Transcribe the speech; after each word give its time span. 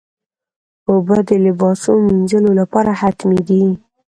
اوبه 0.89 1.17
د 1.29 1.31
لباسو 1.45 1.91
مینځلو 2.05 2.51
لپاره 2.59 2.91
حتمي 3.01 3.41
دي. 3.49 3.63